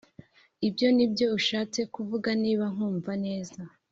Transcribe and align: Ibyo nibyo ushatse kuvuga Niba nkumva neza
Ibyo 0.67 0.87
nibyo 0.95 1.25
ushatse 1.37 1.79
kuvuga 1.93 2.29
Niba 2.43 2.65
nkumva 2.73 3.11
neza 3.25 3.61